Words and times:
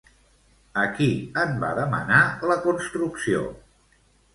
A 0.83 0.85
qui 0.95 1.09
en 1.43 1.55
van 1.65 1.77
demanar 1.83 2.25
la 2.55 2.59
construcció? 2.67 3.49